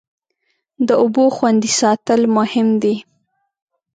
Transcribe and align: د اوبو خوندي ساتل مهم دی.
د 0.87 0.89
اوبو 1.01 1.25
خوندي 1.35 1.71
ساتل 1.79 2.21
مهم 2.37 2.67
دی. 2.83 2.95